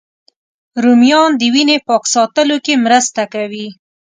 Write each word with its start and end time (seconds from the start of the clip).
رومیان 0.83 1.31
د 1.39 1.41
وینې 1.53 1.77
پاک 1.87 2.03
ساتلو 2.13 2.57
کې 2.65 2.73
مرسته 2.85 3.23
کوي 3.33 3.67